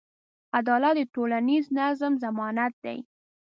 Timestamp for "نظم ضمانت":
1.77-2.73